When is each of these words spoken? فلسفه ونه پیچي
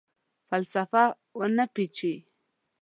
فلسفه 0.49 1.03
ونه 1.39 1.65
پیچي 1.73 2.13